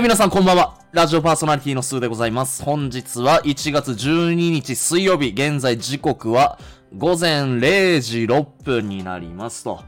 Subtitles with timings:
[0.00, 0.78] はい、皆さんこんばんは。
[0.92, 2.62] ラジオパーソナリティのスーでございます。
[2.62, 6.58] 本日は1月12日水曜日、現在時刻は
[6.96, 9.82] 午前0時6分になりますと。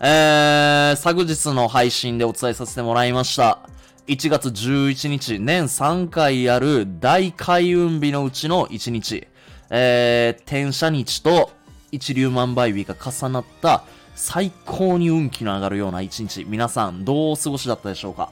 [0.00, 3.58] えー、昨日の配信でお伝えさせてもらいました。
[4.06, 9.28] 1月11日、年3回ある大開運日のうちの1日。
[9.68, 11.50] えー、転写日と
[11.92, 16.46] 一粒万倍日が重なった最高に運気の上がるような一日。
[16.48, 18.30] 皆さんどうお過ごしだったでしょうか？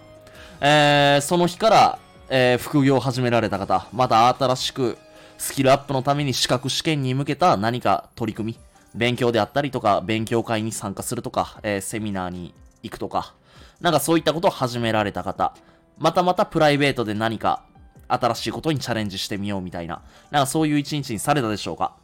[0.61, 4.99] えー、その日から、えー副業を始められた方、また新しく
[5.39, 8.59] スキルアップのために資格試験に向けた何か取り組み、
[8.95, 13.35] 勉強であったりとか、勉強会に参加するとか、えーセミナーに行くとか、
[13.81, 15.55] なんかそういったことを始められた方、
[15.99, 17.63] またまたプライベートで何か
[18.09, 21.95] 新しいことにチャレンジしてみようみたいな、なんかそういう一日にされたでしょうか？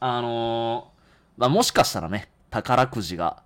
[0.00, 3.42] あのー、まあ、もしかしたらね、宝くじが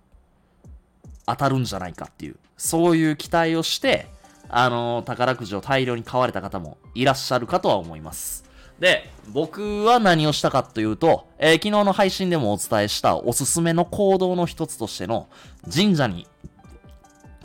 [1.25, 4.07] 当たるんじゃないかっていう、そういう期待をして、
[4.55, 8.43] あの宝くじを大量に買われた方もいらっしゃるかとは思います。
[8.79, 15.27] で、僕は何をしたかというと、えー昨日の配信でもお伝えしたおすすめの行動の一つとしての
[15.73, 16.27] 神社に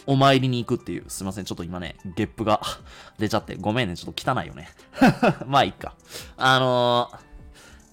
[0.07, 2.61] お参りに行くっていう、すいません、ちょっと今ね、ゲップが
[3.19, 4.69] 出ちゃって、ごめんね、ちょっと汚いよね。
[5.47, 5.95] まあいいか。
[6.37, 7.29] あのー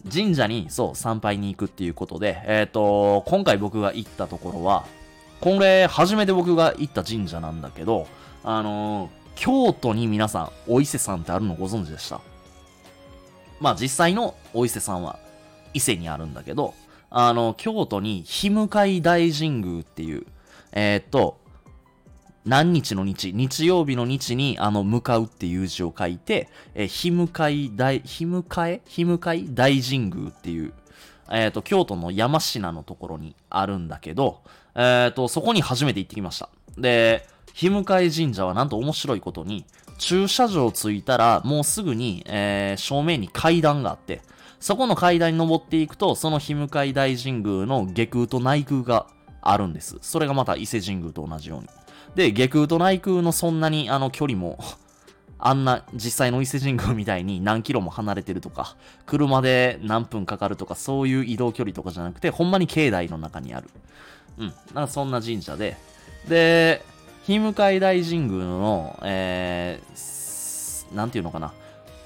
[0.07, 4.85] 神社に、そう、参拝に行くっていうことで、えっ、と、今回僕が行ったところは、
[5.41, 8.05] これ、初めて僕が行った神社なんだけど、
[8.45, 12.21] あのー京都に皆さん、お伊勢さんってあるのご存知でした？
[13.59, 15.19] まあ実際のお伊勢さんは
[15.73, 16.73] 伊勢にあるんだけど、
[17.09, 20.25] あの、京都に日向大神宮っていう、
[20.71, 21.37] えーっと、
[22.45, 28.81] 何日の日、日曜日の日に、あの、向かうっていう字を書いて、え、日向大、日向え？
[28.85, 30.73] 日向大神宮っていう、
[31.29, 34.43] えっ、と、京都の山科のところにあるんだけど、
[34.75, 36.49] えっ、と、そこに初めて行ってきました。
[36.77, 39.65] で、日向神社はなんと面白いことに、
[39.97, 44.21] 駐車場着いたら、もうすぐに、えー正面に階段があって、
[44.59, 49.07] そこの階段に登っていくと、その日向大神宮の下空と内宮が
[49.41, 49.97] あるんです。
[50.01, 51.67] それがまた伊勢神宮と同じように。
[52.15, 54.59] で、下空と内宮のそんなにあの距離も、
[55.39, 63.69] あんな実際の伊勢神宮みたいに何キロも離れてるとか、車で何分かかるとか、そういう移動距離とかじゃなくて、ほんまに境内の中にある。
[64.39, 64.53] うん。
[64.73, 65.77] なんかそんな神社で。
[66.27, 66.83] で、
[67.25, 71.53] 日向大神宮の、えー、なんていうのかな。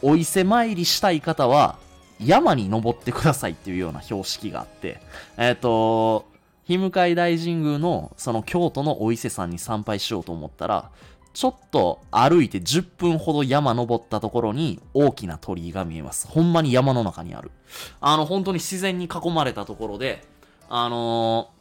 [0.02, 1.78] お伊勢参りしたい方は、
[2.24, 5.02] 山に登ってくださいっていうような標識があって、
[5.38, 6.26] えっ、と、
[6.66, 10.90] 日向大神宮のその京都のお伊勢さんに参拝しようと思ったら、
[11.34, 16.28] ちょっと歩いて10分ほど山登ったところに大きな鳥居が見えます。
[16.28, 17.52] ほんまに山の中にある。
[18.00, 20.24] あの、本当に自然に囲まれたところで、
[20.70, 21.60] あのー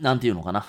[0.00, 0.66] なんていうのかな。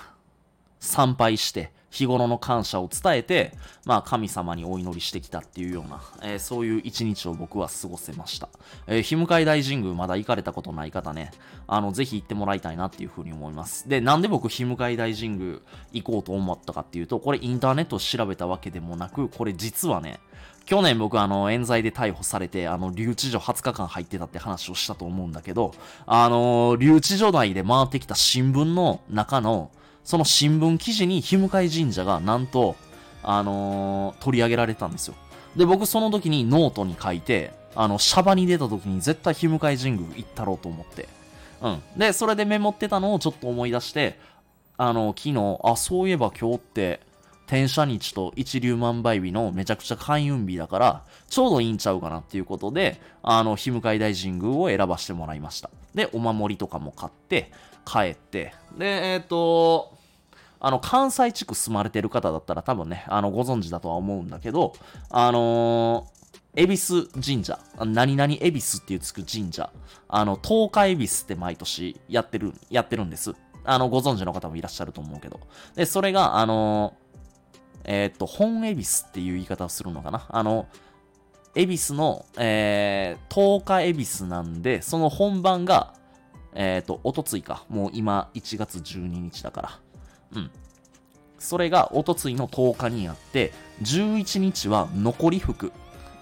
[0.80, 3.52] 参拝して、日頃の感謝を伝えて、
[3.86, 8.48] まあ神様にお祈りしてきたっていうような、えーそういう一日を僕は過ごせました。
[8.86, 11.30] えー、日向大神宮まだ行かれたことない方ね、
[11.66, 13.88] あの、ぜひ行ってもらいたいなっていうふうに思います。
[13.88, 15.58] で、なんで僕、日向大神宮
[15.92, 20.20] 行こうと思ったかっていうと、これインターネット調べたわけでもなく、これ実はね、
[20.68, 25.72] 去年僕あの、冤罪で逮捕されて、あの、留置所20日間入ってたって話をしたと思うんだけど、
[26.04, 29.70] あの、留置所内で回ってきた新聞の中の、
[30.08, 32.76] その新聞記事に日向神社がなんと、
[33.22, 35.14] あのー取り上げられたんですよ。
[35.54, 41.10] で、僕その時にノートに書いて、あの、シャバに出た時に絶対日向神宮行ったろうと思って。
[41.60, 41.82] うん。
[41.98, 44.18] で、それでメモってたのをちょっと思い出して、
[44.78, 47.00] あの、昨日、あ、そういえば今日って、
[47.44, 55.68] 転写日と一粒万倍日のめちゃくちゃ開運日だから、ちょうどいいんちゃうかなっていうことで、あの、日向大神宮を選ばせてもらいました。
[55.94, 57.52] で、お守りとかも買って、
[57.84, 59.97] 帰って、で、えっ、と、
[60.60, 64.74] あの、関西地区住まれてる方だったら多分ね、あの、ご存知だとは思うんだけど、
[65.10, 69.70] あのー、恵比寿神社、何々恵比寿っていうつく神社、
[70.08, 73.34] あの、東海恵比寿って毎年やってる、やってるんです。
[73.64, 75.40] あの、ご存知の方もいらっしゃると思うけど。
[75.74, 76.94] で、それが、あの
[77.84, 80.26] えーっと、本恵比寿っていう言い方をするのかな。
[80.28, 80.68] あの、
[81.54, 85.94] 恵比寿の、えー、10日恵比寿なんで、その本番が、
[86.54, 87.64] えーっと、おとついか。
[87.68, 89.80] もう今、1月12日だから。
[90.32, 90.50] うん。
[91.38, 93.52] それが、おとついの10日にあって、
[93.82, 95.72] 11日は残り服。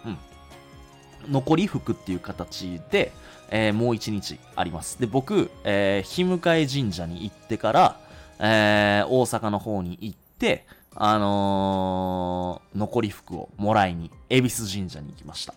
[0.05, 1.33] うん。
[1.33, 3.13] 残り服っていう形で、
[3.51, 5.01] えーもう1日あります。
[5.01, 8.01] で、僕、えー、日向神社に行ってから、
[8.39, 15.55] えー大阪の方に行って、あのー残り服をもらいに、恵比寿神社に行きました。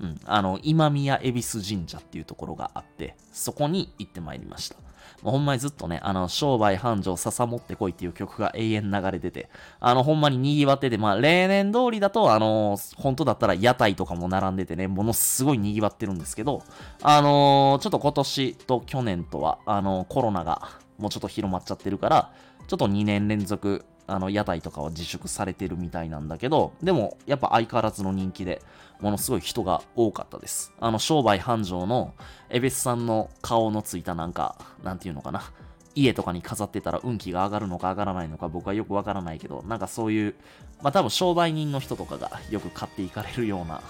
[0.00, 4.76] うん、あの、今宮恵比寿神社っていうところがあって、そこに行ってまいりました。
[5.22, 9.48] もうほんまにずっとね、あの、商売繁盛笹持ってこいっていう曲が永遠流れてて、
[9.80, 16.62] あの、ほんまに賑わってて、まあ、例年通りだと、あの、本当だったら屋台とかも並んでてね、ものすごい賑わってるんですけど、
[17.02, 20.68] あのちょっと今年と去年とは、あのコロナが
[20.98, 22.32] もうちょっと広まっちゃってるから、
[22.66, 28.62] ちょっと2年連続、あの、屋台とかは自粛されてるみたいなんだけど、でも、やっぱ相変わらずの人気で、
[29.00, 30.72] ものすごい人が多かったです。
[30.80, 32.14] あの、商売繁盛の、
[32.50, 35.42] エベスさんの顔のついたなんか、なんていうのかな。
[35.94, 40.34] 家とかに飾ってたら運気が上がるのか上がらないのか僕はよくわからないけど、なんかそういう、
[40.82, 43.82] まあ多分商売人の人とかがよく買っていかれるような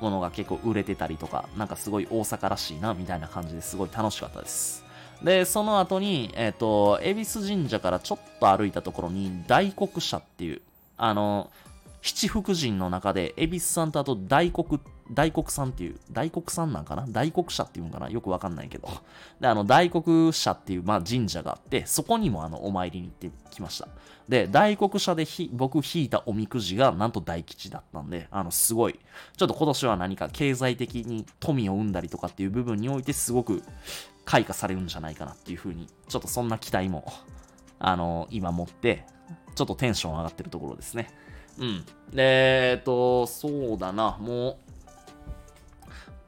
[0.00, 4.84] ものが結構売れてたりとか、なんかすごい大阪らしいなみたいな感じですごい楽しかったです。
[5.22, 10.60] で、その後に、えっ、ー、と、恵比寿神社からちょっと歩いたところに大黒社っていう、
[10.96, 11.50] あの、
[12.00, 14.80] 七福神の中で、恵比寿さんとあと大黒、
[15.10, 17.06] 大黒さんっていう、大黒さんなんかな？
[17.08, 18.08] 大黒社っていうんかな？
[18.08, 18.88] よくわかんないけど。
[19.40, 23.88] で、あの、大黒社っていう、まあ、神社があって、そこにもあの、お参りに行ってきました。
[24.28, 29.00] で、大黒社で僕引いたおみくじが、なんと大吉だったんで、あの、すごい、
[29.36, 33.62] ちょっと今年は何か経済的に富を生んだりとかっていう部分において、すごく
[34.24, 37.10] 開花されるんじゃないかなっていうふうに、ちょっとそんな期待も、
[37.78, 39.06] あの、今持って、
[39.54, 41.10] ちょっとテンション上がってるところですね。
[41.58, 41.84] うん。
[42.14, 44.56] で、えっと、そうだな、もう、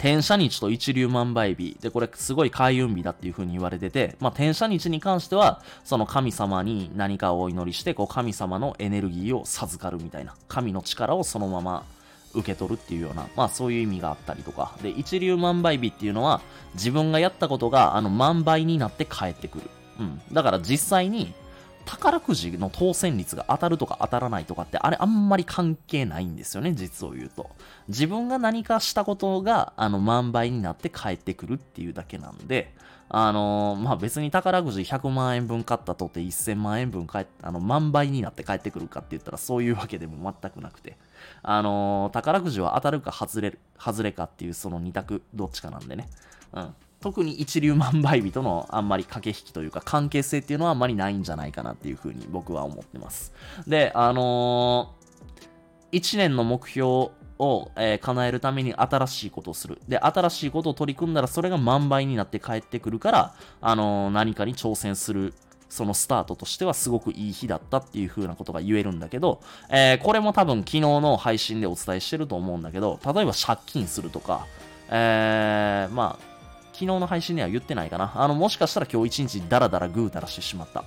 [0.00, 1.76] 天赦日と一粒万倍日。
[1.80, 11.84] で、これすごい開運日だっていう風に言われてて、まあ、天赦日に関しては、その神様に何かをお祈りして、こう、神様のエネルギーを授かるみたいな、神の力をそのまま
[12.32, 14.74] 受け取るっていうような、まあそういう意味があったりとか。
[14.82, 16.40] で、一粒万倍日っていうのは、
[16.74, 19.70] 自分がやったことが、あの、万倍になって返ってくる。
[20.00, 20.20] うん。
[20.32, 21.34] だから実際に、
[21.90, 27.50] 宝くじの当選率が当たるとか当たらないとかって、あれあんまり関係ないんですよね、実を言うと。
[27.88, 32.72] 自分が何かしたことが、あの、万倍になって返ってくるっていうだけなんで、
[33.08, 40.96] あのー、まあ、別に宝くじ100万円分買ったとて1000万円分返あの、万倍になって返ってくるかって言ったらそういうわけでも全くなくて。
[41.42, 46.08] あのー、宝くじは当たるか外れる、外れかっていうその2択どっちかなんでね。
[46.52, 46.74] うん。
[47.00, 53.32] 特に一粒万倍日とのあんまり駆け引きというか関係性っていうのはあんまりないんじゃないかなっていうふうに僕は思ってます。
[53.66, 59.80] で、あのー、1年の目標を、えー、叶えるために新しいことをする。
[59.88, 65.34] で、新しいことを取り組んだらそれが万倍になって帰ってくるから、あのー、何かに挑戦する。
[65.70, 74.48] そのスタートとしてはすごくいい日だったっていう風なことが言えるんだけど、えー、これも多分昨日の配信でお伝えしてると思うんだけど、例えば借金するとか、
[74.88, 76.29] えー、まあ、
[76.80, 78.10] 昨日の配信では言ってないかな。
[78.14, 80.82] あの、もしかしたら今日一日ダラダラグータラしてしまった。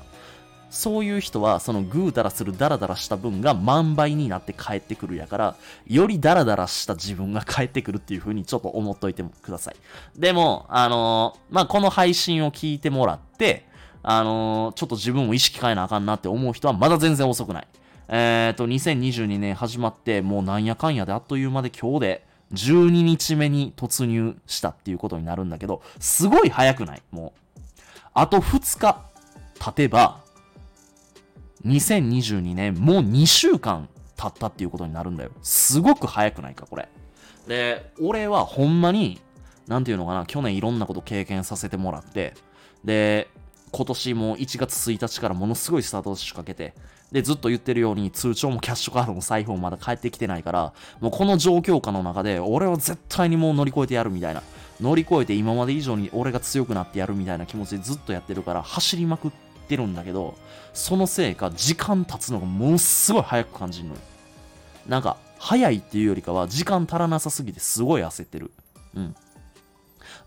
[0.72, 5.56] そういう人は、そのグータラするダラダラした分が万倍になって帰ってくるやから、
[5.86, 9.76] よりダラダラした自分が帰ってくるっていう風にちょっと思っといてください。
[10.20, 13.68] でも、あのー、まあ、この配信を聞いてもらって、
[14.02, 17.68] あのー、ちょっと自分を意識変えなあかんなって思う人はまだ全然遅くない。
[18.08, 27.02] えっ、ー、と、2022年始まって、もうなんやかんやであっという間で今日で、12日目に突入したっていうことになるんだけど、すごい早くない？
[27.12, 27.60] もう。
[28.14, 29.02] あと2日
[29.60, 30.22] 経てば、
[31.66, 35.32] 2022年もう2週間経ったっていうことになるんだよ。
[35.42, 36.88] すごく早くないか、これ。
[37.48, 39.20] で、俺はほんまに、
[39.68, 42.34] なんていうのかな、去年いろんなこと経験させてもらって、
[42.84, 43.30] で、
[43.72, 46.76] 今年も1月1日からものすごいスタートを仕掛けて、
[47.14, 54.42] で、ずっと言ってるように通帳もキャッシュカードも財布もまだ帰ってきてないから、もうこの状況下の中で、俺は絶対にもう乗り越えてやるみたいな。
[54.82, 59.32] 乗り越えて今まで以上に俺が強くなってやるみたいな気持ちでずっとやってるから、走りまくっ
[59.68, 60.36] てるんだけど、
[60.74, 64.00] そのせいか、時間経つのがものすごい早く感じるのよ。
[64.88, 68.52] なんか、早いっていうよりかは、時間足らなさすぎてすごい焦ってる。
[68.96, 69.16] うん。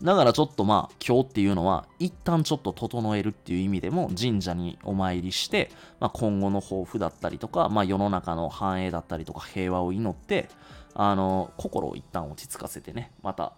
[0.01, 10.49] だからちょっとまあ今日っていうのは一旦ちょっと整えるっていう意味でも神社にお参りして、まあ、今後の抱負だったりとか、まあ、世の中の繁栄だったりとか平和を祈って
[10.93, 13.53] あの心を一旦落ち着かせてねまた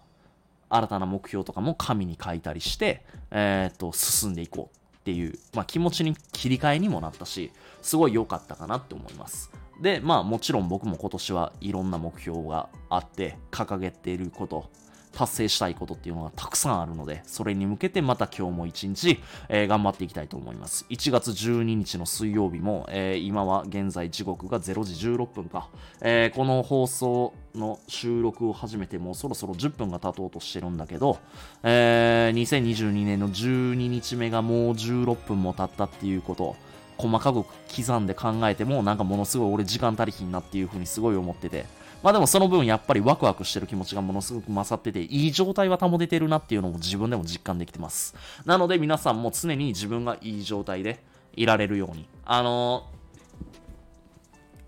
[0.70, 9.52] 新たな目標とかも紙に書いたりして、えー、っと進んでいこうっていう、まあ、気持ちに切り替えにもなったしすごい良かったかなって思います。
[9.82, 14.70] でまあもちろん僕も今年はいろんな目標があって掲げていること
[15.12, 20.86] 達成したいことっていうのがたくさんあるので、それに向けてまた今日も一日、えー、頑張っていきたいと思います。
[20.90, 25.70] 1月12日の水曜日も、えー、今は現在時刻が0時16分か、
[26.02, 31.18] えー、この放送の収録を始めてもうそろそろ10分が経とうとしてるんだけど、
[31.64, 36.56] えー、2022年の12日目がもう16分も経ったっていうこと、
[37.00, 41.66] 細かく刻んで考えてもなんかものすごい俺時間足りひんなっていう風にすごい思ってて、
[42.02, 48.16] まあでもその分やっぱりワクワクしてる気持ちがものすごく勝ってて、いい状態は保ててるなっていうのも自分でも実感できてます。
[48.46, 51.04] なので皆さんも常に自分がいい状態で
[51.34, 52.08] いられるように。
[52.26, 53.00] あのー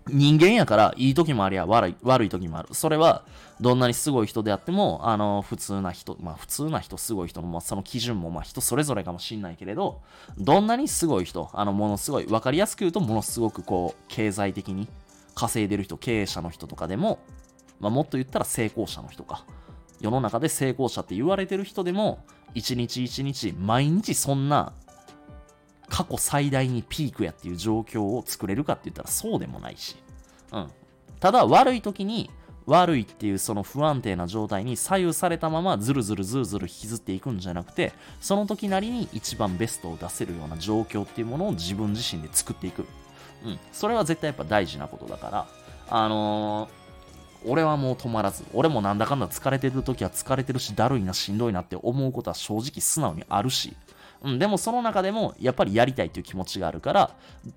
[0.08, 2.70] 人間やからいい時もありゃ悪い悪い時もある。
[2.72, 3.24] それは
[3.60, 10.00] どんなにすごい人であっても、あの、普通な人、まあ普通な人、すごい人の、まあ、その基準もまあ人それぞれかもしんないけれど、
[10.38, 14.88] どんなにすごい人、あの、ものすごい、わかりやすく言うとものすごくこう、経済的に
[15.34, 17.18] 稼いでる人、経営者の人とかでも、
[17.80, 19.44] まあもっと言ったら成功者の人か。
[20.00, 22.24] 世の中で成功者って言われてる人でも、
[22.54, 24.72] 一日一日、毎日そんな
[25.88, 29.96] 過去最大にピークやっていう状況を作れるかって言ったらそうでもないし。
[30.52, 30.70] うん。
[31.20, 32.30] ただ悪い時に
[32.66, 42.86] 悪いっていうその不安定な状態に左右されたままずるずるずるずる引きずっていくんじゃなくてその時なりに一番ベストを出せるような状況っていうものを自分自身で作っていく。
[43.44, 43.58] うん。
[43.72, 45.46] それは絶対やっぱ大事なことだから、
[45.88, 53.76] あのー、俺はもう止まらず、俺もなんだかんだ疲れてる時は疲れてるし、だるいな、しんどいなって思うことは正直素直にあるし、
[54.22, 57.10] うん、でもその中でもやっぱりやりたいという気持ちがあるから、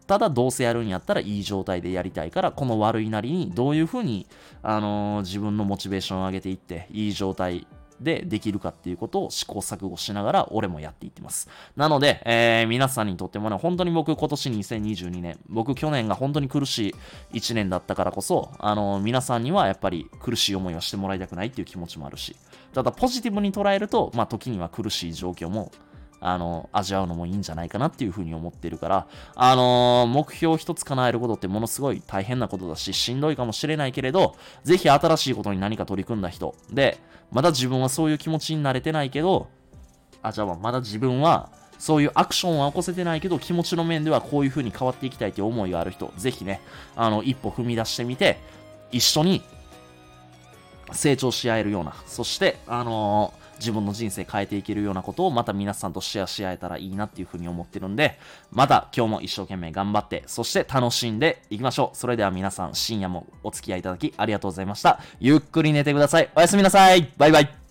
[0.07, 4.25] ただどうせやるんやったらいい状態でやりたいから、この悪いなりにどういうふうに、
[4.63, 7.67] あのー、自分のモチベーションを上げていって、いい状態
[7.99, 11.49] でできるかっていうことを試行錯誤しながら俺もやっていってます。
[11.75, 16.95] なので、えー、皆さんにとってもね、本当に僕今年2022年、僕去年が本当に苦し
[17.31, 22.35] い1年だったからこそ、あのー、皆さんにはやっぱり苦しい思いはしてもらいたくないっていう気持ちもあるし、
[22.73, 25.71] ただポジティブに捉えると、まあ時には苦しい状況も
[26.27, 36.55] あの、味わうのもいいんじゃないかなっていうふうに思ってるから、あのー、目標一つ叶えることってものすごい大変なことだし、しんどいかもしれないけれど、ぜひ新しいことに何か取り組んだ人。
[36.71, 36.97] で、
[37.31, 39.49] まだ自分はそういう気持ちになれてないけど、
[40.23, 46.61] あ、じゃあまだ自分は、そういうアクションは起こせてないけど、気持ちの面ではこういう風に変わっていきたいという思いがある人、ぜひね、
[46.95, 48.39] あの、一歩踏み出してみて、
[48.91, 49.43] 一緒に
[50.91, 58.17] 成長し合えるような、そして、あのー自分の人生変えていけるようなことをまた皆さんとシェアし合えたらいいなっていうふうに思ってるんで、
[58.51, 61.97] また今日も一生懸命頑張って、そして楽しんでいきましょう。
[61.97, 64.99] それでは皆さん深夜もお付き合いいただきありがとうございました。
[65.19, 66.29] ゆっくり寝てください。
[66.35, 67.11] おやすみなさい。
[67.17, 67.64] バイバイ。